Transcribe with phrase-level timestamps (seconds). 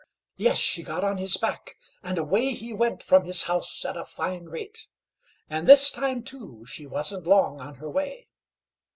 [0.37, 0.57] Yes!
[0.57, 4.45] she got on his back, and away he went from his house at a fine
[4.45, 4.87] rate.
[5.47, 8.27] And this time, too, she wasn't long on her way.